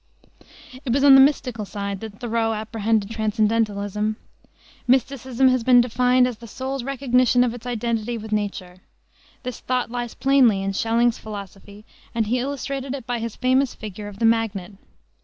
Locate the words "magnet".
14.25-14.73